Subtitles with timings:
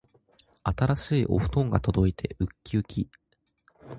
[0.63, 3.07] 新しいお布団が届いてうっきうき